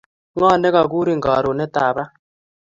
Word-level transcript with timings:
Ng'o 0.35 0.49
ne 0.57 0.69
kakurin 0.75 1.23
karonet 1.25 1.73
ap 1.85 1.95
ra? 1.97 2.05